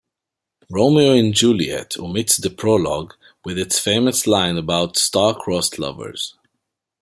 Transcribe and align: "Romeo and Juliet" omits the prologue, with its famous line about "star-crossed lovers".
"Romeo 0.71 1.11
and 1.11 1.31
Juliet" 1.31 1.95
omits 1.99 2.37
the 2.37 2.49
prologue, 2.49 3.13
with 3.45 3.59
its 3.59 3.77
famous 3.77 4.25
line 4.25 4.57
about 4.57 4.97
"star-crossed 4.97 5.77
lovers". 5.77 6.33